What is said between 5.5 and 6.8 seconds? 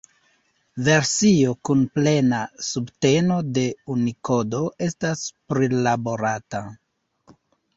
prilaborata.